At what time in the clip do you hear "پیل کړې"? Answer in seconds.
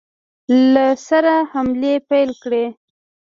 2.09-2.65